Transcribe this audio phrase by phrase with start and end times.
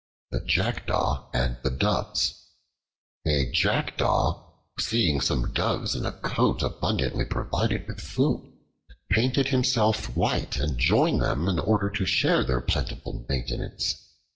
[0.31, 2.33] The Jackdaw and the Doves
[3.27, 8.51] A JACKDAW, seeing some Doves in a cote abundantly provided with food,
[9.11, 13.95] painted himself white and joined them in order to share their plentiful maintenance.